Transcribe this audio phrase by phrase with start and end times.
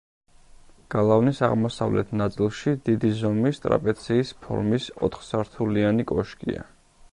[0.93, 6.69] გალავნის აღმოსავლეთ ნაწილში დიდი ზომის ტრაპეციის ფორმის ოთხსართულიანი კოშკია.